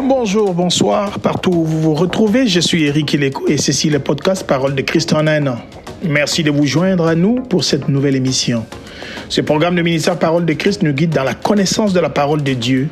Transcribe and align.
Bonjour, 0.00 0.54
bonsoir, 0.54 1.18
partout 1.18 1.50
où 1.50 1.64
vous 1.64 1.80
vous 1.80 1.94
retrouvez, 1.94 2.46
je 2.46 2.60
suis 2.60 2.84
Eric 2.84 3.16
et 3.48 3.58
ceci 3.58 3.88
est 3.88 3.90
le 3.90 3.98
podcast 3.98 4.46
Parole 4.46 4.76
de 4.76 4.82
Christ 4.82 5.12
en 5.12 5.26
un 5.26 5.44
an. 5.48 5.58
Merci 6.04 6.44
de 6.44 6.52
vous 6.52 6.66
joindre 6.66 7.08
à 7.08 7.16
nous 7.16 7.40
pour 7.40 7.64
cette 7.64 7.88
nouvelle 7.88 8.14
émission. 8.14 8.64
Ce 9.28 9.40
programme 9.40 9.74
de 9.74 9.82
ministère 9.82 10.16
Parole 10.16 10.44
de 10.44 10.52
Christ 10.52 10.84
nous 10.84 10.92
guide 10.92 11.10
dans 11.10 11.24
la 11.24 11.34
connaissance 11.34 11.92
de 11.94 11.98
la 11.98 12.10
parole 12.10 12.44
de 12.44 12.52
Dieu. 12.52 12.88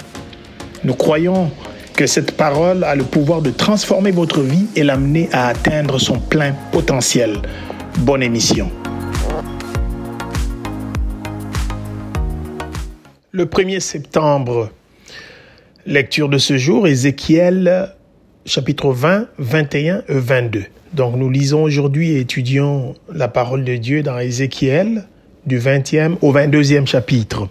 Nous 0.83 0.95
croyons 0.95 1.53
que 1.95 2.09
cette 2.09 2.33
parole 2.33 2.83
a 2.83 2.97
le 2.97 3.05
pouvoir 3.05 3.41
de 3.41 3.51
transformer 3.51 4.11
votre 4.11 4.41
vie 4.41 4.67
et 4.75 4.83
l'amener 4.83 5.29
à 5.33 5.47
atteindre 5.47 6.01
son 6.01 6.19
plein 6.19 6.55
potentiel. 6.73 7.37
Bonne 7.99 8.25
émission. 8.25 8.69
Le 13.31 13.45
1er 13.45 13.79
septembre, 13.79 14.71
lecture 15.87 16.29
de 16.29 16.39
ce 16.39 16.59
jour, 16.59 16.89
Ézéchiel 16.89 17.93
chapitre 18.45 18.91
20, 18.91 19.29
21 19.39 20.03
et 20.09 20.19
22. 20.19 20.65
Donc 20.93 21.17
nous 21.17 21.31
lisons 21.31 21.63
aujourd'hui 21.63 22.11
et 22.11 22.21
étudions 22.21 22.95
la 23.13 23.29
parole 23.29 23.65
de 23.65 23.77
Dieu 23.77 24.03
dans 24.03 24.19
Ézéchiel 24.19 25.05
du 25.47 25.61
20e 25.61 26.17
au 26.23 26.33
22e 26.33 26.87
chapitre. 26.87 27.49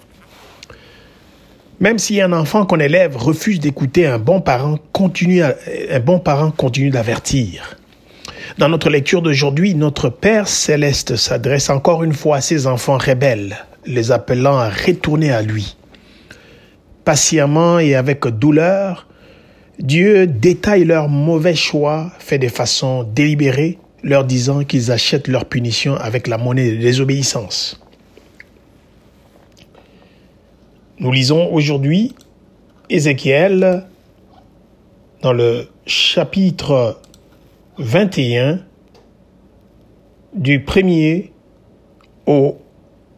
Même 1.80 1.98
si 1.98 2.22
un 2.22 2.34
enfant 2.34 2.66
qu'on 2.66 2.80
élève 2.80 3.16
refuse 3.16 3.60
d'écouter 3.60 4.06
un 4.06 4.20
bon 4.20 4.42
parent, 4.42 4.80
continue 4.92 5.42
un 5.44 6.00
bon 6.00 6.20
parent 6.20 6.52
continue 6.52 6.90
d'avertir. 6.90 7.78
Dans 8.58 8.70
notre 8.70 8.90
lecture 8.90 9.22
d'aujourd'hui, 9.22 9.76
notre 9.76 10.10
Père 10.10 10.48
céleste 10.48 11.16
s'adresse 11.16 11.70
encore 11.70 12.04
une 12.04 12.14
fois 12.14 12.38
à 12.38 12.42
ses 12.42 12.68
enfants 12.68 12.98
rebelles, 12.98 13.58
les 13.86 14.12
appelant 14.12 14.58
à 14.58 14.70
retourner 14.70 15.32
à 15.32 15.42
lui. 15.42 15.76
Patiemment 17.06 17.80
et 17.80 17.96
avec 17.96 18.26
douleur, 18.28 19.08
Dieu 19.80 20.26
détaille 20.26 20.86
leurs 20.86 21.08
mauvais 21.08 21.56
choix 21.56 22.12
faits 22.20 22.42
de 22.42 22.48
façon 22.48 23.04
délibérée, 23.04 23.78
leur 24.04 24.26
disant 24.26 24.64
qu'ils 24.64 24.92
achètent 24.92 25.28
leur 25.28 25.46
punition 25.46 25.96
avec 25.96 26.28
la 26.28 26.38
monnaie 26.38 26.72
de 26.72 26.78
désobéissance. 26.78 27.80
Nous 31.00 31.12
lisons 31.12 31.54
aujourd'hui 31.54 32.16
Ézéchiel 32.90 33.86
dans 35.22 35.34
le 35.34 35.68
chapitre 35.86 37.00
21 37.78 38.60
du 40.34 40.64
premier 40.64 41.32
au 42.26 42.58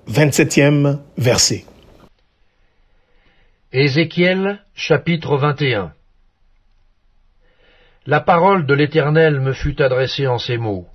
27e 0.09 0.97
verset. 1.17 1.65
Ézéchiel 3.73 4.63
chapitre 4.75 5.35
21 5.35 5.91
La 8.05 8.21
parole 8.21 8.65
de 8.65 8.73
l'Éternel 8.73 9.41
me 9.41 9.51
fut 9.51 9.81
adressée 9.81 10.25
en 10.25 10.37
ces 10.37 10.55
mots. 10.55 10.87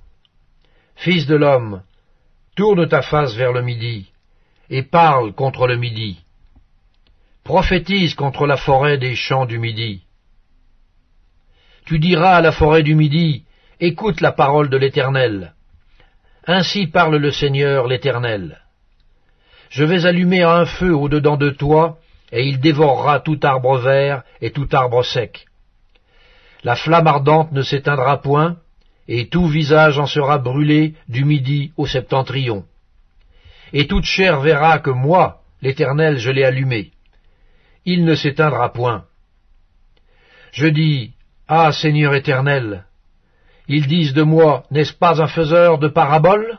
Fils 0.95 1.27
de 1.27 1.35
l'homme, 1.35 1.83
tourne 2.55 2.87
ta 2.87 3.03
face 3.03 3.35
vers 3.35 3.53
le 3.53 3.61
midi, 3.61 4.11
et 4.71 4.81
parle 4.81 5.33
contre 5.33 5.67
le 5.67 5.77
midi. 5.77 6.19
Prophétise 7.43 8.15
contre 8.15 8.47
la 8.47 8.57
forêt 8.57 8.97
des 8.97 9.13
champs 9.13 9.45
du 9.45 9.59
midi. 9.59 10.01
Tu 11.85 11.99
diras 11.99 12.37
à 12.37 12.41
la 12.41 12.51
forêt 12.51 12.81
du 12.81 12.95
midi, 12.95 13.43
Écoute 13.79 14.19
la 14.19 14.31
parole 14.31 14.71
de 14.71 14.77
l'Éternel. 14.77 15.53
Ainsi 16.47 16.87
parle 16.87 17.17
le 17.17 17.31
Seigneur 17.31 17.85
l'Éternel. 17.85 18.63
Je 19.69 19.83
vais 19.83 20.07
allumer 20.07 20.41
un 20.41 20.65
feu 20.65 20.95
au-dedans 20.95 21.37
de 21.37 21.51
toi, 21.51 21.99
et 22.33 22.47
il 22.47 22.59
dévorera 22.59 23.19
tout 23.19 23.39
arbre 23.43 23.77
vert 23.77 24.23
et 24.41 24.51
tout 24.51 24.67
arbre 24.71 25.03
sec. 25.03 25.45
La 26.63 26.75
flamme 26.75 27.05
ardente 27.05 27.51
ne 27.51 27.61
s'éteindra 27.61 28.21
point, 28.21 28.57
et 29.07 29.27
tout 29.27 29.47
visage 29.47 29.99
en 29.99 30.07
sera 30.07 30.39
brûlé 30.39 30.95
du 31.07 31.25
midi 31.25 31.71
au 31.77 31.85
septentrion. 31.85 32.65
Et 33.71 33.85
toute 33.85 34.05
chair 34.05 34.39
verra 34.39 34.79
que 34.79 34.89
moi, 34.89 35.41
l'Éternel, 35.61 36.17
je 36.17 36.31
l'ai 36.31 36.43
allumé. 36.43 36.91
Il 37.85 38.03
ne 38.03 38.15
s'éteindra 38.15 38.73
point. 38.73 39.05
Je 40.51 40.67
dis, 40.67 41.11
Ah 41.47 41.71
Seigneur 41.71 42.15
éternel, 42.15 42.85
ils 43.67 43.87
disent 43.87 44.13
de 44.13 44.23
moi, 44.23 44.63
n'est-ce 44.71 44.93
pas 44.93 45.21
un 45.21 45.27
faiseur 45.27 45.77
de 45.77 45.87
paraboles? 45.87 46.57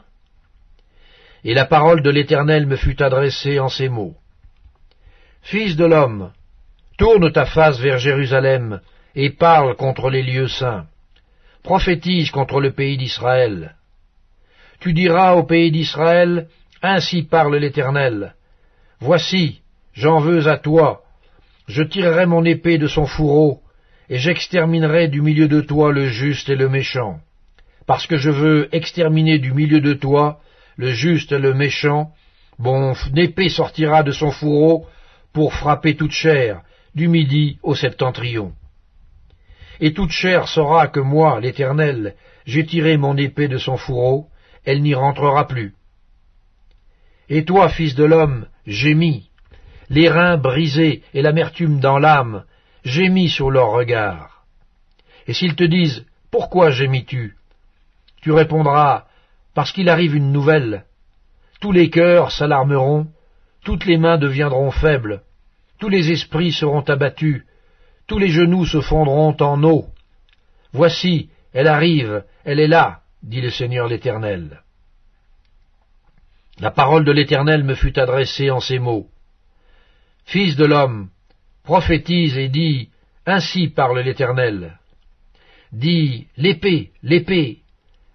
Et 1.43 1.54
la 1.54 1.65
parole 1.65 2.03
de 2.03 2.10
l'Éternel 2.10 2.66
me 2.66 2.76
fut 2.76 3.03
adressée 3.03 3.59
en 3.59 3.69
ces 3.69 3.88
mots. 3.88 4.16
Fils 5.44 5.77
de 5.77 5.84
l'homme, 5.84 6.32
tourne 6.97 7.31
ta 7.31 7.44
face 7.44 7.78
vers 7.78 7.99
Jérusalem, 7.99 8.81
et 9.15 9.28
parle 9.28 9.77
contre 9.77 10.09
les 10.09 10.22
lieux 10.22 10.49
saints. 10.49 10.87
Prophétise 11.62 12.31
contre 12.31 12.60
le 12.60 12.72
pays 12.72 12.97
d'Israël. 12.97 13.77
Tu 14.81 14.94
diras 14.94 15.34
au 15.34 15.43
pays 15.44 15.71
d'Israël, 15.71 16.49
Ainsi 16.82 17.22
parle 17.22 17.56
l'Éternel. 17.56 18.34
Voici, 19.00 19.60
j'en 19.93 20.19
veux 20.19 20.49
à 20.49 20.56
toi. 20.56 21.03
Je 21.69 21.82
tirerai 21.82 22.25
mon 22.25 22.44
épée 22.44 22.78
de 22.78 22.87
son 22.87 23.05
fourreau, 23.05 23.61
et 24.09 24.19
j'exterminerai 24.19 25.09
du 25.09 25.21
milieu 25.21 25.47
de 25.47 25.61
toi 25.61 25.93
le 25.93 26.09
juste 26.09 26.49
et 26.49 26.56
le 26.56 26.71
méchant. 26.71 27.21
Parce 27.87 28.06
que 28.06 28.16
je 28.16 28.31
veux 28.31 28.75
exterminer 28.75 29.38
du 29.38 29.53
milieu 29.53 29.82
de 29.82 29.93
toi 29.93 30.41
le 30.78 30.93
juste 30.93 31.32
et 31.32 31.38
le 31.38 31.53
méchant, 31.53 32.12
mon 32.59 32.94
épée 33.15 33.50
sortira 33.50 34.03
de 34.03 34.12
son 34.12 34.31
fourreau 34.31 34.87
pour 35.34 35.53
frapper 35.53 35.97
toute 35.97 36.12
chair, 36.12 36.62
du 36.95 37.09
midi 37.09 37.59
au 37.62 37.75
septentrion. 37.75 38.53
Et 39.81 39.93
toute 39.93 40.12
chair 40.12 40.47
saura 40.47 40.87
que 40.87 41.00
moi, 41.00 41.41
l'Éternel, 41.41 42.15
j'ai 42.47 42.65
tiré 42.65 42.97
mon 42.97 43.17
épée 43.17 43.49
de 43.49 43.59
son 43.59 43.77
fourreau, 43.77 44.28
elle 44.65 44.81
n'y 44.81 44.94
rentrera 44.94 45.47
plus. 45.49 45.75
Et 47.28 47.44
toi, 47.44 47.69
fils 47.69 47.97
de 47.97 48.05
l'homme, 48.05 48.47
gémis, 48.65 49.31
les 49.91 50.09
reins 50.09 50.37
brisés 50.37 51.03
et 51.12 51.21
l'amertume 51.23 51.81
dans 51.81 51.99
l'âme, 51.99 52.44
gémis 52.84 53.28
sur 53.28 53.50
leur 53.50 53.73
regard. 53.73 54.44
Et 55.27 55.34
s'ils 55.34 55.56
te 55.56 55.65
disent 55.65 56.06
Pourquoi 56.31 56.71
gémis-tu 56.71 57.37
Tu 58.23 58.31
répondras 58.31 59.06
Parce 59.53 59.73
qu'il 59.73 59.89
arrive 59.89 60.15
une 60.15 60.31
nouvelle. 60.31 60.84
Tous 61.61 61.73
les 61.73 61.91
cœurs 61.91 62.31
s'alarmeront, 62.31 63.09
toutes 63.64 63.86
les 63.86 63.98
mains 63.98 64.19
deviendront 64.19 64.70
faibles, 64.70 65.22
tous 65.78 65.88
les 65.88 66.10
esprits 66.10 66.52
seront 66.52 66.82
abattus, 66.82 67.44
tous 68.06 68.19
les 68.19 68.28
genoux 68.28 68.66
se 68.66 68.80
fondront 68.80 69.36
en 69.41 69.62
eau. 69.64 69.86
Voici, 70.72 71.30
elle 71.52 71.69
arrive, 71.69 72.25
elle 72.44 72.60
est 72.60 72.69
là, 72.69 73.00
dit 73.22 73.41
le 73.41 73.50
Seigneur 73.50 73.88
l'Éternel. 73.88 74.62
La 76.60 76.70
parole 76.70 77.04
de 77.04 77.12
l'Éternel 77.12 77.64
me 77.64 77.75
fut 77.75 77.98
adressée 77.98 78.50
en 78.50 78.60
ces 78.60 78.78
mots. 78.78 79.08
Fils 80.25 80.56
de 80.56 80.64
l'homme, 80.64 81.08
prophétise 81.64 82.36
et 82.36 82.48
dis, 82.48 82.91
Ainsi 83.26 83.69
parle 83.69 84.00
l'Éternel. 84.00 84.78
Dis, 85.72 86.28
l'épée, 86.36 86.92
l'épée, 87.02 87.58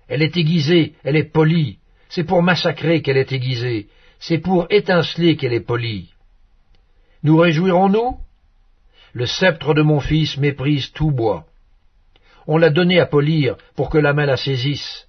elle 0.07 0.21
est 0.21 0.37
aiguisée, 0.37 0.93
elle 1.03 1.17
est 1.17 1.31
polie, 1.31 1.79
c'est 2.07 2.23
pour 2.23 2.41
massacrer 2.41 3.01
qu'elle 3.01 3.17
est 3.17 3.31
aiguisée, 3.31 3.87
c'est 4.19 4.39
pour 4.39 4.67
étinceler 4.69 5.37
qu'elle 5.37 5.53
est 5.53 5.59
polie. 5.59 6.13
Nous 7.23 7.37
réjouirons-nous? 7.37 8.17
Le 9.13 9.25
sceptre 9.25 9.73
de 9.73 9.81
mon 9.81 9.99
fils 9.99 10.37
méprise 10.37 10.91
tout 10.91 11.11
bois. 11.11 11.45
On 12.45 12.57
l'a 12.57 12.69
donné 12.69 12.99
à 12.99 13.05
polir 13.05 13.57
pour 13.75 13.89
que 13.89 13.97
la 13.97 14.13
main 14.13 14.25
la 14.25 14.37
saisisse. 14.37 15.07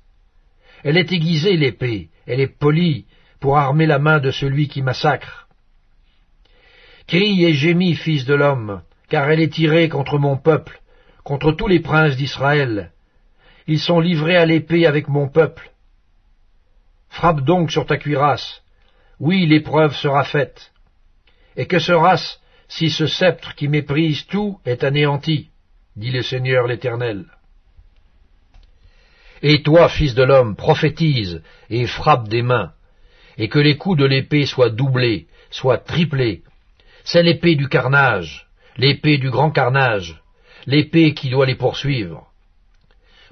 Elle 0.83 0.97
est 0.97 1.13
aiguisée, 1.13 1.57
l'épée, 1.57 2.09
elle 2.27 2.41
est 2.41 2.59
polie 2.59 3.05
pour 3.41 3.59
armer 3.59 3.87
la 3.87 3.99
main 3.99 4.19
de 4.19 4.31
celui 4.31 4.69
qui 4.69 4.83
massacre. 4.83 5.49
Crie 7.07 7.45
et 7.45 7.55
gémis, 7.55 7.95
fils 7.95 8.25
de 8.25 8.35
l'homme, 8.35 8.83
car 9.09 9.31
elle 9.31 9.41
est 9.41 9.53
tirée 9.53 9.89
contre 9.89 10.19
mon 10.19 10.37
peuple, 10.37 10.81
contre 11.25 11.53
tous 11.53 11.67
les 11.67 11.81
princes 11.81 12.17
d'Israël. 12.17 12.93
Ils 13.67 13.81
sont 13.81 14.01
livrés 14.01 14.37
à 14.37 14.47
l'épée 14.47 14.87
avec 14.87 15.09
mon 15.09 15.29
peuple. 15.29 15.71
Frappe 17.09 17.41
donc 17.41 17.71
sur 17.71 17.87
ta 17.87 17.97
cuirasse. 17.97 18.60
Oui, 19.21 19.47
l'épreuve 19.47 19.95
sera 19.95 20.25
faite. 20.25 20.73
Et 21.57 21.67
que 21.67 21.79
sera-ce 21.79 22.39
si 22.69 22.91
ce 22.91 23.07
sceptre 23.07 23.55
qui 23.55 23.69
méprise 23.69 24.27
tout 24.27 24.59
est 24.65 24.83
anéanti 24.83 25.51
dit 25.97 26.11
le 26.11 26.23
Seigneur 26.23 26.67
l'Éternel. 26.67 27.27
Et 29.43 29.63
toi, 29.63 29.89
fils 29.89 30.15
de 30.15 30.23
l'homme, 30.23 30.57
prophétise 30.57 31.43
et 31.69 31.87
frappe 31.87 32.29
des 32.29 32.43
mains, 32.43 32.73
et 33.39 33.49
que 33.49 33.59
les 33.59 33.77
coups 33.77 33.99
de 33.99 34.05
l'épée 34.05 34.47
soient 34.47 34.71
doublés, 34.71 35.27
soient 35.51 35.79
triplés, 35.79 36.43
c'est 37.05 37.23
l'épée 37.23 37.57
du 37.57 37.69
carnage, 37.69 38.49
l'épée 38.77 39.19
du 39.19 39.31
grand 39.31 39.51
carnage, 39.51 40.23
l'épée 40.67 41.15
qui 41.15 41.31
doit 41.31 41.47
les 41.47 41.55
poursuivre. 41.55 42.29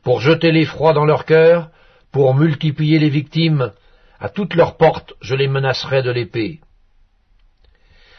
Pour 0.03 0.21
jeter 0.21 0.51
l'effroi 0.51 0.93
dans 0.93 1.05
leur 1.05 1.25
cœur, 1.25 1.71
pour 2.11 2.35
multiplier 2.35 2.99
les 2.99 3.11
victimes, 3.11 3.73
à 4.21 4.29
toutes 4.29 4.55
leurs 4.55 4.77
portes 4.77 5.15
je 5.21 5.35
les 5.35 5.49
menacerai 5.49 6.03
de 6.03 6.11
l'épée. 6.11 6.61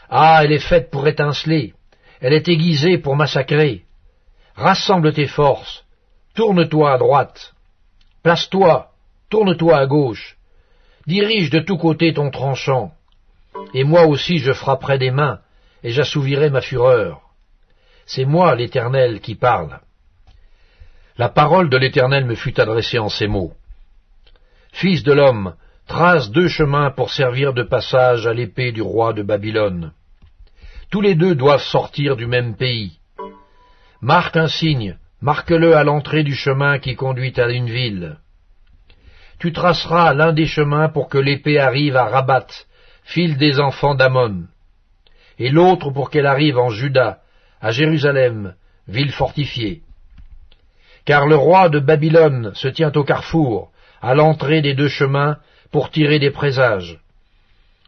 Ah, 0.08 0.40
elle 0.42 0.52
est 0.52 0.58
faite 0.58 0.90
pour 0.90 1.06
étinceler, 1.06 1.74
elle 2.20 2.32
est 2.32 2.48
aiguisée 2.48 2.98
pour 2.98 3.16
massacrer, 3.16 3.84
Rassemble 4.56 5.12
tes 5.12 5.26
forces, 5.26 5.84
tourne-toi 6.34 6.92
à 6.92 6.98
droite, 6.98 7.54
place-toi, 8.22 8.90
tourne-toi 9.30 9.78
à 9.78 9.86
gauche, 9.86 10.36
dirige 11.06 11.50
de 11.50 11.60
tous 11.60 11.78
côtés 11.78 12.12
ton 12.12 12.30
tranchant, 12.30 12.92
et 13.72 13.84
moi 13.84 14.06
aussi 14.06 14.38
je 14.38 14.52
frapperai 14.52 14.98
des 14.98 15.10
mains, 15.10 15.40
et 15.82 15.92
j'assouvirai 15.92 16.50
ma 16.50 16.60
fureur. 16.60 17.22
C'est 18.04 18.24
moi, 18.24 18.54
l'Éternel, 18.54 19.20
qui 19.20 19.34
parle. 19.34 19.80
La 21.16 21.28
parole 21.28 21.70
de 21.70 21.76
l'Éternel 21.76 22.24
me 22.24 22.34
fut 22.34 22.60
adressée 22.60 22.98
en 22.98 23.08
ces 23.08 23.28
mots. 23.28 23.54
Fils 24.72 25.02
de 25.02 25.12
l'homme, 25.12 25.54
trace 25.90 26.30
deux 26.30 26.46
chemins 26.46 26.92
pour 26.92 27.10
servir 27.10 27.52
de 27.52 27.64
passage 27.64 28.24
à 28.24 28.32
l'épée 28.32 28.70
du 28.70 28.80
roi 28.80 29.12
de 29.12 29.24
Babylone. 29.24 29.90
Tous 30.88 31.00
les 31.00 31.16
deux 31.16 31.34
doivent 31.34 31.64
sortir 31.64 32.14
du 32.14 32.28
même 32.28 32.54
pays. 32.54 33.00
Marque 34.00 34.36
un 34.36 34.46
signe, 34.46 34.96
marque-le 35.20 35.74
à 35.74 35.82
l'entrée 35.82 36.22
du 36.22 36.36
chemin 36.36 36.78
qui 36.78 36.94
conduit 36.94 37.34
à 37.40 37.48
une 37.48 37.68
ville. 37.68 38.18
Tu 39.40 39.52
traceras 39.52 40.14
l'un 40.14 40.32
des 40.32 40.46
chemins 40.46 40.88
pour 40.88 41.08
que 41.08 41.18
l'épée 41.18 41.58
arrive 41.58 41.96
à 41.96 42.04
Rabat, 42.04 42.46
file 43.02 43.36
des 43.36 43.58
enfants 43.58 43.96
d'Amon, 43.96 44.44
et 45.40 45.50
l'autre 45.50 45.90
pour 45.90 46.08
qu'elle 46.10 46.26
arrive 46.26 46.56
en 46.56 46.68
Juda, 46.68 47.18
à 47.60 47.72
Jérusalem, 47.72 48.54
ville 48.86 49.10
fortifiée. 49.10 49.82
Car 51.04 51.26
le 51.26 51.34
roi 51.34 51.68
de 51.68 51.80
Babylone 51.80 52.52
se 52.54 52.68
tient 52.68 52.92
au 52.92 53.02
carrefour, 53.02 53.72
à 54.00 54.14
l'entrée 54.14 54.62
des 54.62 54.74
deux 54.74 54.88
chemins, 54.88 55.38
pour 55.70 55.90
tirer 55.90 56.18
des 56.18 56.30
présages. 56.30 56.98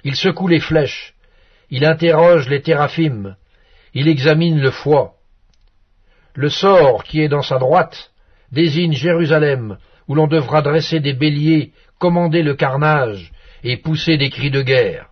Il 0.05 0.17
secoue 0.17 0.49
les 0.49 0.61
flèches, 0.61 1.15
il 1.71 1.85
interroge 1.85 2.49
les 2.49 2.63
théraphim, 2.63 3.37
il 3.95 4.09
examine 4.09 4.61
le 4.61 4.71
foie. 4.71 5.15
Le 6.35 6.49
sort 6.49 7.05
qui 7.05 7.21
est 7.21 7.29
dans 7.29 7.43
sa 7.43 7.59
droite 7.59 8.11
désigne 8.51 8.93
Jérusalem, 8.93 9.79
où 10.09 10.15
l'on 10.15 10.27
devra 10.27 10.63
dresser 10.63 11.01
des 11.01 11.13
béliers, 11.13 11.73
commander 11.99 12.43
le 12.43 12.55
carnage 12.55 13.33
et 13.65 13.77
pousser 13.77 14.17
des 14.17 14.31
cris 14.31 14.51
de 14.51 14.63
guerre. 14.63 15.07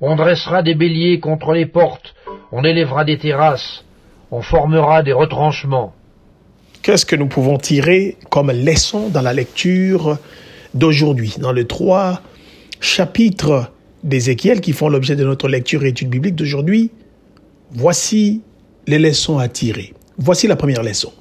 On 0.00 0.16
dressera 0.16 0.62
des 0.62 0.74
béliers 0.74 1.20
contre 1.20 1.52
les 1.52 1.66
portes, 1.66 2.14
on 2.52 2.64
élèvera 2.64 3.04
des 3.04 3.18
terrasses, 3.18 3.84
on 4.30 4.42
formera 4.42 5.02
des 5.02 5.12
retranchements. 5.12 5.94
Qu'est-ce 6.82 7.06
que 7.06 7.16
nous 7.16 7.28
pouvons 7.28 7.58
tirer 7.58 8.16
comme 8.30 8.50
leçon 8.50 9.08
dans 9.08 9.22
la 9.22 9.32
lecture 9.32 10.18
d'aujourd'hui, 10.74 11.34
dans 11.38 11.52
les 11.52 11.66
trois 11.66 12.22
chapitres 12.80 13.72
d'Ézéchiel 14.04 14.60
qui 14.60 14.72
font 14.72 14.88
l'objet 14.88 15.16
de 15.16 15.24
notre 15.24 15.48
lecture 15.48 15.84
et 15.84 15.88
étude 15.88 16.08
biblique 16.08 16.36
d'aujourd'hui, 16.36 16.90
voici 17.72 18.42
les 18.86 18.98
leçons 18.98 19.38
à 19.38 19.48
tirer. 19.48 19.94
Voici 20.18 20.46
la 20.46 20.56
première 20.56 20.82
leçon. 20.82 21.12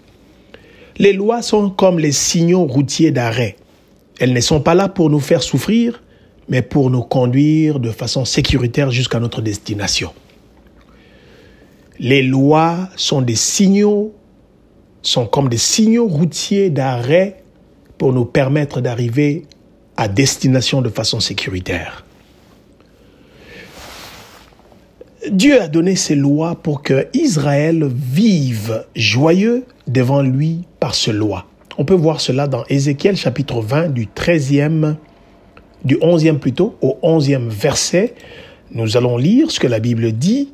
Les 0.97 1.13
lois 1.13 1.41
sont 1.41 1.69
comme 1.69 1.99
les 1.99 2.11
signaux 2.11 2.65
routiers 2.65 3.11
d'arrêt. 3.11 3.55
Elles 4.19 4.33
ne 4.33 4.39
sont 4.39 4.61
pas 4.61 4.73
là 4.73 4.89
pour 4.89 5.09
nous 5.09 5.19
faire 5.19 5.43
souffrir, 5.43 6.01
mais 6.49 6.61
pour 6.61 6.89
nous 6.89 7.03
conduire 7.03 7.79
de 7.79 7.91
façon 7.91 8.25
sécuritaire 8.25 8.89
jusqu'à 8.89 9.19
notre 9.19 9.41
destination. 9.41 10.11
Les 11.99 12.23
lois 12.23 12.89
sont 12.95 13.21
des 13.21 13.35
signaux, 13.35 14.15
sont 15.01 15.25
comme 15.25 15.49
des 15.49 15.57
signaux 15.57 16.07
routiers 16.07 16.69
d'arrêt 16.69 17.43
pour 17.97 18.13
nous 18.13 18.25
permettre 18.25 18.81
d'arriver 18.81 19.45
à 19.95 20.07
destination 20.07 20.81
de 20.81 20.89
façon 20.89 21.19
sécuritaire. 21.19 22.05
Dieu 25.31 25.61
a 25.61 25.67
donné 25.67 25.95
ces 25.95 26.15
lois 26.15 26.55
pour 26.55 26.83
que 26.83 27.07
Israël 27.13 27.89
vive 27.91 28.85
joyeux 28.95 29.65
devant 29.87 30.21
lui 30.21 30.61
par 30.79 30.95
ce 30.95 31.11
loi. 31.11 31.45
On 31.77 31.85
peut 31.85 31.95
voir 31.95 32.21
cela 32.21 32.47
dans 32.47 32.63
Ézéchiel 32.69 33.17
chapitre 33.17 33.61
20 33.61 33.89
du 33.89 34.07
13e, 34.07 34.95
du 35.83 35.95
11e 35.97 36.37
plutôt, 36.37 36.75
au 36.81 36.97
11e 37.03 37.49
verset. 37.49 38.13
Nous 38.71 38.95
allons 38.95 39.17
lire 39.17 39.51
ce 39.51 39.59
que 39.59 39.67
la 39.67 39.79
Bible 39.79 40.11
dit 40.13 40.49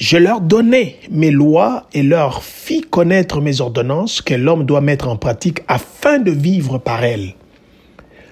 je 0.00 0.16
leur 0.16 0.40
donnai 0.40 0.96
mes 1.10 1.30
lois 1.30 1.86
et 1.92 2.02
leur 2.02 2.42
fis 2.42 2.80
connaître 2.80 3.42
mes 3.42 3.60
ordonnances 3.60 4.22
que 4.22 4.32
l'homme 4.32 4.64
doit 4.64 4.80
mettre 4.80 5.08
en 5.08 5.16
pratique 5.16 5.60
afin 5.68 6.18
de 6.18 6.30
vivre 6.30 6.78
par 6.78 7.04
elles. 7.04 7.34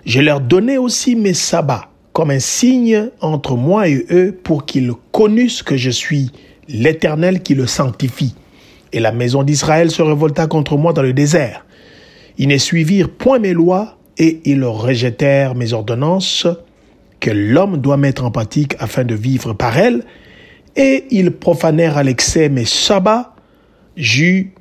Je 0.07 0.21
leur 0.21 0.41
donnai 0.41 0.79
aussi 0.79 1.15
mes 1.15 1.35
sabbats 1.35 1.91
comme 2.15 2.31
un 2.31 2.39
signe 2.39 3.11
entre 3.21 3.55
moi 3.55 3.87
et 3.87 4.07
eux 4.11 4.33
pour 4.33 4.65
qu'ils 4.65 4.93
connussent 5.13 5.63
que 5.63 5.77
je 5.77 5.91
suis 5.91 6.31
l'Éternel 6.69 7.43
qui 7.43 7.55
le 7.55 7.67
sanctifie. 7.67 8.35
Et 8.95 8.99
la 8.99 9.13
maison 9.13 9.43
d'Israël 9.43 9.91
se 9.91 10.01
révolta 10.01 10.47
contre 10.47 10.79
moi 10.79 10.95
dans 10.95 11.03
le 11.03 11.13
désert. 11.13 11.67
Ils 12.39 12.49
ne 12.49 12.57
suivirent 12.57 13.11
point 13.11 13.41
mes 13.41 13.53
lois 13.53 13.99
et 14.17 14.41
ils 14.47 14.65
rejetèrent 14.65 15.55
mes 15.55 15.75
ordonnances 15.75 16.47
que 17.21 17.31
l'homme 17.31 17.77
doit 17.77 17.99
mettre 17.99 18.25
en 18.25 18.31
pratique 18.31 18.75
afin 18.79 19.05
de 19.05 19.15
vivre 19.15 19.53
par 19.53 19.77
elles 19.77 20.03
et 20.77 21.05
ils 21.11 21.31
profanèrent 21.31 21.97
à 21.97 22.03
l'excès 22.03 22.49
mes 22.49 22.65
sabbats. 22.65 23.35
J'eus 23.97 24.53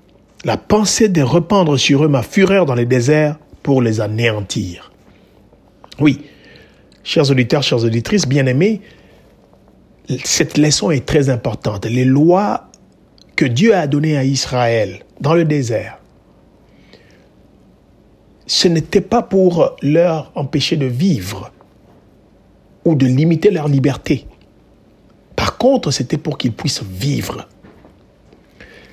la 0.45 0.57
pensée 0.57 1.09
de 1.09 1.21
rependre 1.21 1.77
sur 1.77 2.03
eux 2.03 2.07
ma 2.07 2.23
fureur 2.23 2.65
dans 2.65 2.75
les 2.75 2.85
déserts 2.85 3.37
pour 3.63 3.81
les 3.81 4.01
anéantir. 4.01 4.91
Oui, 5.99 6.21
chers 7.03 7.29
auditeurs, 7.29 7.63
chères 7.63 7.83
auditrices, 7.83 8.27
bien-aimés, 8.27 8.81
cette 10.23 10.57
leçon 10.57 10.91
est 10.91 11.05
très 11.05 11.29
importante. 11.29 11.85
Les 11.85 12.05
lois 12.05 12.69
que 13.35 13.45
Dieu 13.45 13.75
a 13.75 13.87
données 13.87 14.17
à 14.17 14.23
Israël 14.23 14.99
dans 15.19 15.33
le 15.33 15.43
désert, 15.43 15.99
ce 18.45 18.67
n'était 18.67 19.01
pas 19.01 19.21
pour 19.21 19.75
leur 19.81 20.31
empêcher 20.35 20.77
de 20.77 20.85
vivre 20.85 21.51
ou 22.85 22.95
de 22.95 23.05
limiter 23.05 23.51
leur 23.51 23.67
liberté. 23.67 24.25
Par 25.37 25.57
contre, 25.57 25.91
c'était 25.91 26.17
pour 26.17 26.37
qu'ils 26.37 26.51
puissent 26.51 26.83
vivre. 26.83 27.47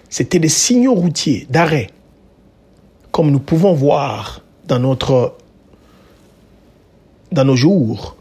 C'était 0.08 0.38
des 0.38 0.50
signaux 0.50 0.94
routiers 0.94 1.48
d'arrêt, 1.50 1.88
comme 3.10 3.32
nous 3.32 3.40
pouvons 3.40 3.72
voir 3.72 4.42
dans 4.66 4.78
nos 4.78 4.96
jours. 7.56 8.16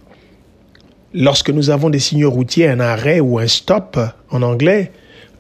Lorsque 1.14 1.52
nous 1.52 1.70
avons 1.70 1.92
des 1.92 2.00
signaux 2.00 2.32
routiers, 2.32 2.70
un 2.70 2.80
arrêt 2.80 3.20
ou 3.20 3.38
un 3.38 3.48
stop 3.48 4.00
en 4.32 4.42
anglais, 4.42 4.92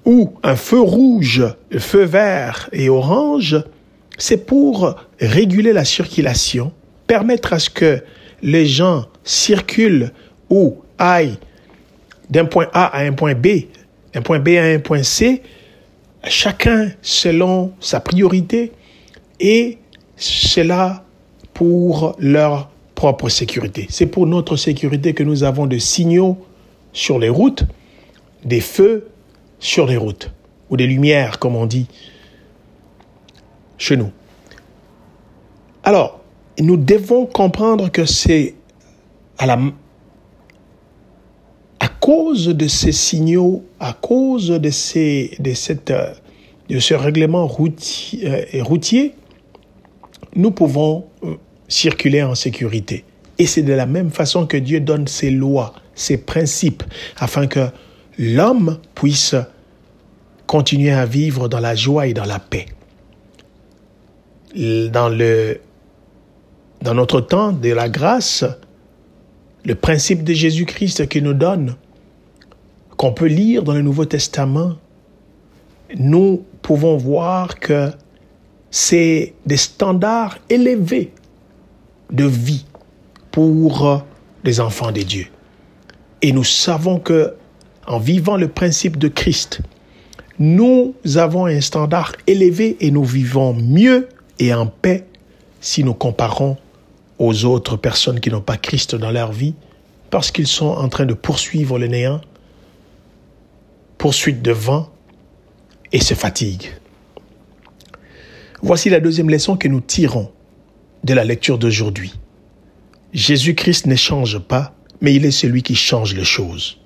ou 0.06 0.33
un 0.44 0.57
feu 0.57 0.81
rouge, 0.81 1.44
feu 1.80 2.04
vert 2.04 2.69
et 2.73 2.90
orange, 2.90 3.63
c'est 4.18 4.45
pour 4.45 4.95
réguler 5.19 5.71
la 5.71 5.85
circulation, 5.85 6.73
permettre 7.07 7.54
à 7.54 7.59
ce 7.59 7.69
que 7.69 8.04
les 8.42 8.66
gens 8.66 9.06
circulent 9.23 10.11
ou 10.49 10.81
aillent 10.97 11.40
d'un 12.33 12.45
point 12.45 12.68
A 12.73 12.85
à 12.85 13.04
un 13.04 13.13
point 13.13 13.35
B, 13.35 13.47
d'un 14.11 14.23
point 14.23 14.40
B 14.40 14.49
à 14.57 14.63
un 14.63 14.80
point 14.80 15.04
C, 15.04 15.44
chacun 16.28 16.92
selon 17.04 17.73
sa 17.80 17.99
priorité, 17.99 18.71
et 19.40 19.78
cela 20.18 21.06
pour 21.54 22.16
leur 22.18 22.71
propre 22.95 23.30
sécurité. 23.30 23.85
C'est 23.90 24.07
pour 24.07 24.25
notre 24.25 24.56
sécurité 24.56 25.13
que 25.13 25.21
nous 25.21 25.44
avons 25.44 25.68
des 25.68 25.80
signaux 25.80 26.44
sur 26.92 27.19
les 27.19 27.30
routes, 27.30 27.66
des 28.44 28.61
feux 28.61 29.09
sur 29.59 29.85
les 29.85 29.97
routes, 29.97 30.31
ou 30.71 30.78
des 30.78 30.87
lumières, 30.87 31.37
comme 31.37 31.56
on 31.56 31.68
dit 31.68 31.87
chez 33.78 33.95
nous. 33.95 34.11
Alors, 35.83 36.19
nous 36.59 36.78
devons 36.78 37.28
comprendre 37.28 37.92
que 37.92 38.06
c'est 38.06 38.56
à 39.37 39.45
la 39.45 39.59
cause 42.04 42.50
de 42.50 42.68
ces 42.68 42.92
signaux, 42.92 43.64
à 43.80 43.94
cause 43.94 44.50
de, 44.50 44.69
ces, 44.72 45.38
de, 45.40 45.54
cette, 45.54 45.94
de 46.69 46.80
ce 46.80 46.94
règlement 46.94 47.48
routier, 47.48 48.28
euh, 48.28 48.62
routier 48.62 49.14
nous 50.36 50.52
pouvons 50.52 51.06
euh, 51.24 51.36
circuler 51.69 52.22
en 52.22 52.36
sécurité. 52.36 53.06
Et 53.40 53.45
c'est 53.45 53.62
de 53.62 53.72
la 53.72 53.86
même 53.86 54.10
façon 54.10 54.45
que 54.45 54.57
Dieu 54.57 54.81
donne 54.81 55.07
ses 55.07 55.31
lois, 55.31 55.76
ses 55.95 56.18
principes, 56.18 56.83
afin 57.16 57.48
que 57.48 57.69
l'homme 58.19 58.80
puisse 58.95 59.36
continuer 60.45 60.92
à 60.92 61.06
vivre 61.06 61.48
dans 61.48 61.62
la 61.62 61.74
joie 61.74 62.07
et 62.07 62.14
dans 62.14 62.26
la 62.26 62.40
paix. 62.40 62.66
Dans, 64.56 65.07
le, 65.07 65.62
dans 66.81 66.95
notre 66.95 67.22
temps 67.22 67.54
de 67.54 67.69
la 67.69 67.88
grâce, 67.88 68.44
le 69.64 69.76
principe 69.76 70.26
de 70.26 70.33
Jésus-Christ 70.33 71.07
qui 71.07 71.22
nous 71.22 71.33
donne, 71.33 71.78
qu'on 73.04 73.12
peut 73.12 73.26
lire 73.26 73.64
dans 73.64 73.74
le 73.74 73.81
Nouveau 73.81 74.06
Testament, 74.06 74.78
nous 75.94 76.45
pouvons 76.62 76.95
voir 76.95 77.60
que 77.60 77.92
c'est 78.72 79.33
des 79.45 79.57
standards 79.57 80.38
élevés 80.50 81.12
de 82.14 82.24
vie 82.24 82.64
pour 83.30 84.06
les 84.45 84.62
enfants 84.62 84.94
de 84.94 85.02
Dieu. 85.02 85.28
Et 86.22 86.31
nous 86.31 86.45
savons 86.45 86.98
que 86.98 87.33
en 87.88 88.00
vivant 88.00 88.38
le 88.38 88.48
principe 88.48 88.98
de 88.98 89.10
Christ, 89.10 89.60
Nous 90.40 90.95
avons 91.18 91.45
un 91.45 91.60
standard 91.60 92.14
élevé 92.26 92.78
et 92.80 92.90
nous 92.90 93.04
vivons 93.04 93.54
mieux 93.54 94.07
et 94.40 94.54
en 94.54 94.66
paix 94.66 95.06
si 95.60 95.83
nous 95.83 95.94
comparons 95.94 96.56
aux 97.19 97.44
autres 97.44 97.76
personnes 97.76 98.22
qui 98.22 98.30
n'ont 98.30 98.40
pas 98.40 98.56
Christ 98.56 98.95
dans 98.95 99.12
leur 99.12 99.33
vie 99.33 99.56
parce 100.10 100.31
qu'ils 100.31 100.48
sont 100.48 100.68
en 100.68 100.88
train 100.88 101.06
de 101.06 101.14
poursuivre 101.14 101.78
le 101.78 101.88
néant, 101.88 102.22
poursuite 104.04 104.42
de 104.42 104.54
et 105.94 106.02
se 106.02 106.14
fatiguent. 106.14 106.74
Voici 108.62 108.90
la 108.90 109.00
deuxième 109.00 109.30
leçon 109.30 109.56
que 109.56 109.69
nous 109.69 109.80
tirons 109.80 110.30
de 111.06 111.14
la 111.14 111.24
lecture 111.24 111.57
d'aujourd'hui. 111.57 112.12
Jésus-Christ 113.14 113.86
ne 113.86 113.95
change 113.95 114.40
pas, 114.40 114.76
mais 115.00 115.16
il 115.16 115.24
est 115.24 115.31
celui 115.31 115.64
qui 115.64 115.76
change 115.76 116.16
les 116.16 116.26
choses. 116.26 116.81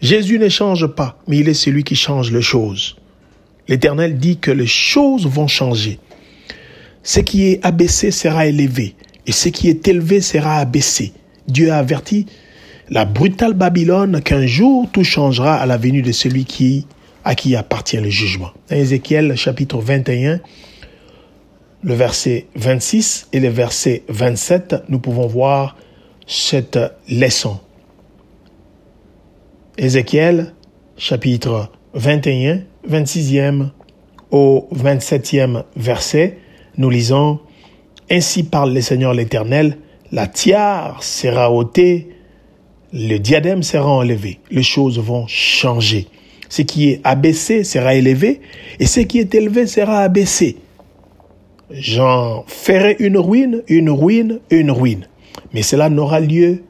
Jésus 0.00 0.38
ne 0.38 0.48
change 0.48 0.86
pas, 0.86 1.18
mais 1.26 1.38
il 1.38 1.48
est 1.48 1.54
celui 1.54 1.82
qui 1.82 1.96
change 1.96 2.30
les 2.30 2.40
choses. 2.40 2.98
L'Éternel 3.66 4.16
dit 4.16 4.38
que 4.38 4.52
les 4.52 4.68
choses 4.68 5.26
vont 5.26 5.48
changer. 5.48 5.98
Ce 7.02 7.18
qui 7.18 7.46
est 7.46 7.66
abaissé 7.66 8.12
sera 8.12 8.46
élevé, 8.46 8.94
et 9.26 9.32
ce 9.32 9.48
qui 9.48 9.68
est 9.68 9.88
élevé 9.88 10.20
sera 10.20 10.58
abaissé. 10.58 11.14
Dieu 11.48 11.72
a 11.72 11.78
averti 11.78 12.26
la 12.90 13.04
brutale 13.04 13.54
Babylone 13.54 14.20
qu'un 14.22 14.46
jour 14.46 14.88
tout 14.92 15.04
changera 15.04 15.56
à 15.56 15.66
la 15.66 15.76
venue 15.76 16.02
de 16.02 16.12
celui 16.12 16.44
qui, 16.44 16.86
à 17.24 17.34
qui 17.34 17.56
appartient 17.56 17.96
le 17.96 18.10
jugement. 18.10 18.50
Ézéchiel 18.70 19.36
chapitre 19.36 19.78
21, 19.78 20.40
le 21.82 21.94
verset 21.94 22.46
26 22.56 23.28
et 23.32 23.40
le 23.40 23.48
verset 23.48 24.02
27, 24.08 24.76
nous 24.88 24.98
pouvons 24.98 25.26
voir 25.26 25.76
cette 26.26 26.78
leçon. 27.08 27.58
Ézéchiel, 29.76 30.54
chapitre 30.96 31.70
21, 31.94 32.60
26e 32.88 33.70
au 34.30 34.68
27e 34.74 35.64
verset, 35.76 36.38
nous 36.76 36.90
lisons 36.90 37.40
Ainsi 38.10 38.44
parle 38.44 38.72
le 38.72 38.80
Seigneur 38.80 39.14
l'Éternel, 39.14 39.78
la 40.12 40.26
tiare 40.26 41.02
sera 41.02 41.50
ôtée, 41.50 42.13
le 42.96 43.18
diadème 43.18 43.64
sera 43.64 43.90
enlevé, 43.90 44.38
les 44.52 44.62
choses 44.62 45.00
vont 45.00 45.26
changer. 45.26 46.06
Ce 46.48 46.62
qui 46.62 46.90
est 46.90 47.00
abaissé 47.02 47.64
sera 47.64 47.96
élevé, 47.96 48.40
et 48.78 48.86
ce 48.86 49.00
qui 49.00 49.18
est 49.18 49.34
élevé 49.34 49.66
sera 49.66 49.98
abaissé. 49.98 50.56
J'en 51.72 52.44
ferai 52.46 52.94
une 53.00 53.18
ruine, 53.18 53.62
une 53.66 53.90
ruine, 53.90 54.38
une 54.50 54.70
ruine. 54.70 55.08
Mais 55.52 55.62
cela 55.62 55.90
n'aura 55.90 56.20
lieu 56.20 56.62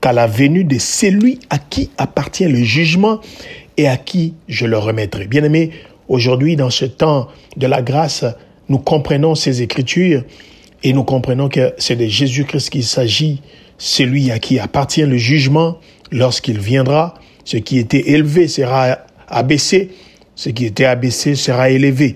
qu'à 0.00 0.12
la 0.12 0.28
venue 0.28 0.62
de 0.62 0.78
celui 0.78 1.40
à 1.50 1.58
qui 1.58 1.90
appartient 1.98 2.46
le 2.46 2.62
jugement 2.62 3.18
et 3.76 3.88
à 3.88 3.96
qui 3.96 4.34
je 4.46 4.66
le 4.66 4.78
remettrai. 4.78 5.26
Bien 5.26 5.42
aimé, 5.42 5.70
aujourd'hui, 6.06 6.54
dans 6.54 6.70
ce 6.70 6.84
temps 6.84 7.26
de 7.56 7.66
la 7.66 7.82
grâce, 7.82 8.24
nous 8.68 8.78
comprenons 8.78 9.34
ces 9.34 9.62
écritures 9.62 10.22
et 10.84 10.92
nous 10.92 11.02
comprenons 11.02 11.48
que 11.48 11.74
c'est 11.78 11.96
de 11.96 12.06
Jésus-Christ 12.06 12.70
qu'il 12.70 12.84
s'agit, 12.84 13.42
celui 13.82 14.30
à 14.30 14.38
qui 14.38 14.60
appartient 14.60 15.02
le 15.02 15.16
jugement 15.16 15.80
lorsqu'il 16.12 16.60
viendra. 16.60 17.14
Ce 17.44 17.56
qui 17.56 17.78
était 17.78 18.10
élevé 18.10 18.46
sera 18.46 18.98
abaissé, 19.26 19.90
ce 20.36 20.50
qui 20.50 20.66
était 20.66 20.84
abaissé 20.84 21.34
sera 21.34 21.68
élevé. 21.68 22.14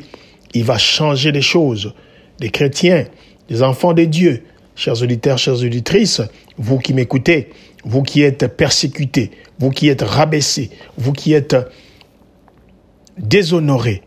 Il 0.55 0.63
va 0.63 0.79
changer 0.79 1.33
les 1.33 1.43
choses. 1.43 1.93
Des 2.39 2.51
chrétiens, 2.51 3.07
des 3.49 3.65
enfants 3.65 3.95
de 3.95 4.05
Dieu, 4.05 4.45
chers 4.77 5.03
auditeurs, 5.03 5.39
chères 5.39 5.61
auditrices, 5.61 6.23
vous 6.57 6.79
qui 6.79 6.95
m'écoutez, 6.95 7.49
vous 7.85 8.05
qui 8.05 8.23
êtes 8.23 8.47
persécutés, 8.47 9.33
vous 9.59 9.71
qui 9.71 9.89
êtes 9.89 10.03
rabaissés, 10.03 10.71
vous 10.97 11.13
qui 11.13 11.33
êtes 11.33 11.57
déshonorés, 13.19 14.03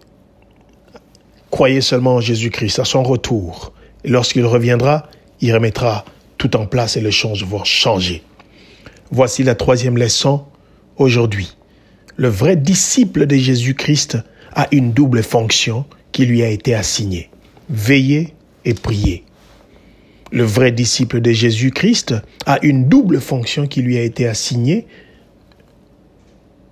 croyez 1.51 1.81
seulement 1.81 2.15
en 2.15 2.21
Jésus-Christ, 2.21 2.79
à 2.79 2.85
son 2.85 3.03
retour. 3.03 3.73
Et 4.05 4.07
lorsqu'il 4.07 4.45
reviendra, 4.45 5.09
il 5.41 5.53
remettra 5.53 6.05
tout 6.39 6.55
en 6.55 6.65
place 6.65 6.97
et 6.97 7.01
les 7.01 7.11
choses 7.11 7.43
vont 7.43 7.63
changer. 7.63 8.23
Voici 9.11 9.43
la 9.43 9.53
troisième 9.53 9.99
leçon 9.99 10.45
aujourd'hui. 10.97 11.55
Le 12.15 12.29
vrai 12.29 12.55
disciple 12.55 13.27
de 13.27 13.35
Jésus-Christ 13.35 14.17
a 14.53 14.67
une 14.71 14.91
double 14.91 15.21
fonction 15.21 15.85
qui 16.11 16.25
lui 16.25 16.41
a 16.41 16.49
été 16.49 16.73
assignée. 16.73 17.29
Veiller 17.69 18.33
et 18.65 18.73
prier 18.73 19.23
le 20.31 20.43
vrai 20.43 20.71
disciple 20.71 21.21
de 21.21 21.31
Jésus-Christ, 21.31 22.15
a 22.45 22.59
une 22.63 22.87
double 22.87 23.19
fonction 23.19 23.67
qui 23.67 23.81
lui 23.81 23.97
a 23.97 24.03
été 24.03 24.27
assignée, 24.27 24.85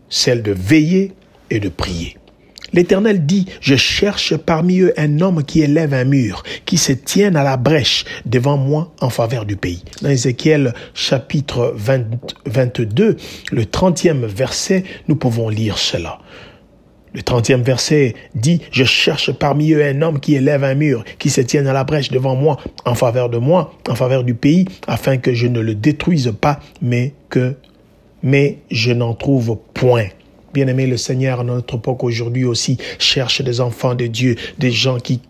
celle 0.09 0.43
de 0.43 0.51
veiller 0.51 1.13
et 1.49 1.59
de 1.59 1.69
prier. 1.69 2.17
L'Éternel 2.73 3.25
dit, 3.25 3.45
je 3.61 3.75
cherche 3.75 4.35
parmi 4.35 4.79
eux 4.81 4.93
un 4.97 5.21
homme 5.21 5.43
qui 5.43 5.61
élève 5.61 5.93
un 5.93 6.03
mur, 6.03 6.43
qui 6.65 6.77
se 6.77 6.91
tienne 6.91 7.35
à 7.35 7.43
la 7.43 7.57
brèche 7.57 8.05
devant 8.25 8.57
moi 8.57 8.93
en 8.99 9.09
faveur 9.09 9.45
du 9.45 9.55
pays. 9.55 9.83
Dans 10.01 10.09
Ézéchiel 10.09 10.73
chapitre 10.93 11.73
22, 11.75 13.17
le 13.51 13.63
30e 13.63 14.25
verset, 14.25 14.83
nous 15.07 15.15
pouvons 15.15 15.49
lire 15.49 15.77
cela. 15.77 16.19
Le 17.13 17.21
trentième 17.21 17.63
verset 17.63 18.15
dit, 18.35 18.61
Je 18.71 18.83
cherche 18.83 19.31
parmi 19.31 19.71
eux 19.71 19.83
un 19.83 20.01
homme 20.01 20.19
qui 20.19 20.35
élève 20.35 20.63
un 20.63 20.75
mur, 20.75 21.03
qui 21.19 21.29
se 21.29 21.41
tienne 21.41 21.67
à 21.67 21.73
la 21.73 21.83
brèche 21.85 22.11
devant 22.11 22.35
moi, 22.35 22.57
en 22.85 22.95
faveur 22.95 23.29
de 23.29 23.37
moi, 23.37 23.73
en 23.87 23.95
faveur 23.95 24.23
du 24.23 24.33
pays, 24.33 24.65
afin 24.87 25.17
que 25.17 25.33
je 25.33 25.47
ne 25.47 25.61
le 25.61 25.73
détruise 25.73 26.33
pas, 26.39 26.59
mais 26.81 27.13
que, 27.29 27.55
mais 28.23 28.59
je 28.69 28.91
n'en 28.91 29.13
trouve 29.13 29.57
point. 29.73 30.07
Bien-aimé, 30.53 30.87
le 30.87 30.97
Seigneur, 30.97 31.41
à 31.41 31.43
notre 31.43 31.75
époque 31.75 32.03
aujourd'hui 32.03 32.45
aussi, 32.45 32.77
cherche 32.99 33.41
des 33.41 33.61
enfants 33.61 33.95
de 33.95 34.07
Dieu, 34.07 34.35
des 34.57 34.71
gens 34.71 34.97
qui 34.97 35.21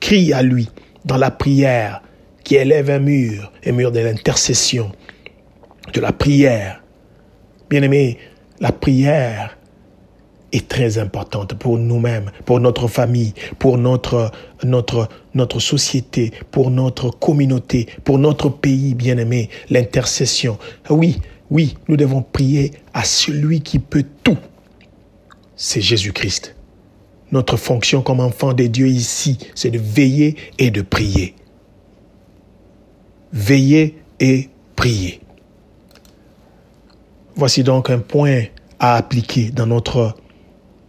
crient 0.00 0.32
à 0.32 0.42
lui 0.42 0.68
dans 1.04 1.16
la 1.16 1.30
prière, 1.30 2.02
qui 2.44 2.56
élèvent 2.56 2.90
un 2.90 2.98
mur, 2.98 3.52
un 3.66 3.72
mur 3.72 3.92
de 3.92 4.00
l'intercession, 4.00 4.92
de 5.92 6.00
la 6.00 6.12
prière. 6.12 6.82
Bien-aimé, 7.68 8.18
la 8.60 8.72
prière 8.72 9.58
est 10.52 10.68
très 10.68 10.98
importante 10.98 11.54
pour 11.54 11.76
nous-mêmes, 11.78 12.30
pour 12.46 12.60
notre 12.60 12.88
famille, 12.88 13.34
pour 13.58 13.76
notre, 13.76 14.30
notre, 14.64 15.08
notre 15.34 15.60
société, 15.60 16.32
pour 16.50 16.70
notre 16.70 17.10
communauté, 17.10 17.86
pour 18.04 18.18
notre 18.18 18.48
pays 18.48 18.94
bien-aimé, 18.94 19.50
l'intercession. 19.68 20.58
Oui, 20.88 21.20
oui, 21.50 21.76
nous 21.88 21.96
devons 21.96 22.22
prier 22.22 22.72
à 22.92 23.04
celui 23.04 23.60
qui 23.60 23.78
peut 23.78 24.04
tout. 24.22 24.36
C'est 25.56 25.80
Jésus-Christ. 25.80 26.54
Notre 27.32 27.56
fonction 27.56 28.02
comme 28.02 28.20
enfant 28.20 28.52
de 28.52 28.64
Dieu 28.64 28.86
ici, 28.86 29.38
c'est 29.54 29.70
de 29.70 29.78
veiller 29.78 30.36
et 30.58 30.70
de 30.70 30.82
prier. 30.82 31.34
Veiller 33.32 33.98
et 34.20 34.48
prier. 34.76 35.20
Voici 37.34 37.62
donc 37.62 37.90
un 37.90 37.98
point 37.98 38.44
à 38.78 38.96
appliquer 38.96 39.50
dans 39.50 39.66
notre 39.66 40.14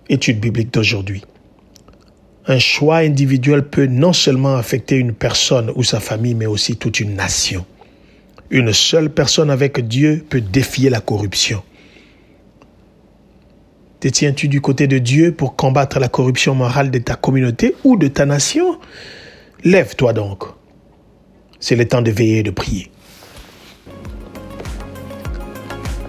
étude 0.09 0.39
biblique 0.39 0.73
d'aujourd'hui. 0.73 1.23
Un 2.47 2.59
choix 2.59 2.97
individuel 2.97 3.67
peut 3.67 3.85
non 3.85 4.13
seulement 4.13 4.55
affecter 4.55 4.95
une 4.95 5.13
personne 5.13 5.71
ou 5.75 5.83
sa 5.83 5.99
famille, 5.99 6.33
mais 6.33 6.47
aussi 6.47 6.77
toute 6.77 6.99
une 6.99 7.15
nation. 7.15 7.65
Une 8.51 8.73
seule 8.73 9.11
personne 9.11 9.51
avec 9.51 9.87
Dieu 9.87 10.25
peut 10.27 10.41
défier 10.41 10.89
la 10.89 11.01
corruption. 11.01 11.61
Te 13.99 14.07
tiens-tu 14.07 14.47
du 14.47 14.59
côté 14.59 14.87
de 14.87 14.97
Dieu 14.97 15.33
pour 15.33 15.55
combattre 15.55 15.99
la 15.99 16.07
corruption 16.07 16.55
morale 16.55 16.89
de 16.89 16.97
ta 16.97 17.15
communauté 17.15 17.75
ou 17.83 17.95
de 17.95 18.07
ta 18.07 18.25
nation? 18.25 18.79
Lève-toi 19.63 20.13
donc. 20.13 20.45
C'est 21.59 21.75
le 21.75 21.87
temps 21.87 22.01
de 22.01 22.09
veiller 22.09 22.39
et 22.39 22.43
de 22.43 22.49
prier. 22.49 22.89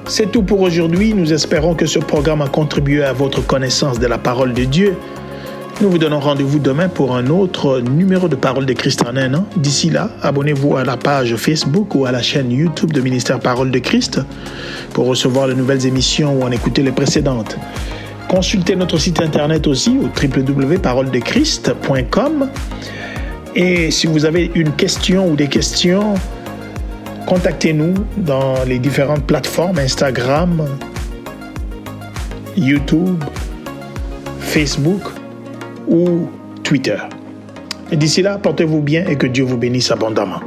C'est 0.06 0.30
tout 0.30 0.42
pour 0.42 0.60
aujourd'hui. 0.60 1.12
Nous 1.12 1.32
espérons 1.32 1.74
que 1.74 1.86
ce 1.86 1.98
programme 1.98 2.40
a 2.40 2.48
contribué 2.48 3.04
à 3.04 3.12
votre 3.12 3.46
connaissance 3.46 3.98
de 3.98 4.06
la 4.06 4.18
parole 4.18 4.54
de 4.54 4.64
Dieu. 4.64 4.96
Nous 5.80 5.90
vous 5.90 5.96
donnons 5.96 6.20
rendez-vous 6.20 6.58
demain 6.58 6.90
pour 6.90 7.16
un 7.16 7.28
autre 7.28 7.80
numéro 7.80 8.28
de 8.28 8.36
Parole 8.36 8.66
de 8.66 8.74
Christ 8.74 9.02
en 9.08 9.16
un 9.16 9.32
an. 9.32 9.46
D'ici 9.56 9.88
là, 9.88 10.10
abonnez-vous 10.20 10.76
à 10.76 10.84
la 10.84 10.98
page 10.98 11.34
Facebook 11.36 11.94
ou 11.94 12.04
à 12.04 12.12
la 12.12 12.20
chaîne 12.20 12.52
YouTube 12.52 12.92
de 12.92 13.00
Ministère 13.00 13.40
Parole 13.40 13.70
de 13.70 13.78
Christ 13.78 14.20
pour 14.92 15.06
recevoir 15.06 15.48
de 15.48 15.54
nouvelles 15.54 15.86
émissions 15.86 16.38
ou 16.38 16.42
en 16.42 16.50
écouter 16.50 16.82
les 16.82 16.92
précédentes. 16.92 17.56
Consultez 18.28 18.76
notre 18.76 18.98
site 18.98 19.22
internet 19.22 19.66
aussi 19.66 19.96
au 19.98 20.10
www.paroledechrist.com. 20.22 22.50
Et 23.54 23.90
si 23.90 24.06
vous 24.06 24.26
avez 24.26 24.50
une 24.54 24.72
question 24.72 25.30
ou 25.30 25.34
des 25.34 25.48
questions, 25.48 26.12
contactez-nous 27.26 27.94
dans 28.18 28.64
les 28.66 28.78
différentes 28.78 29.24
plateformes 29.24 29.78
Instagram, 29.78 30.62
YouTube, 32.54 33.24
Facebook 34.40 35.00
ou 35.90 36.28
Twitter. 36.62 36.96
Et 37.92 37.96
d'ici 37.96 38.22
là, 38.22 38.38
portez-vous 38.38 38.80
bien 38.80 39.06
et 39.06 39.16
que 39.16 39.26
Dieu 39.26 39.44
vous 39.44 39.56
bénisse 39.58 39.90
abondamment. 39.90 40.40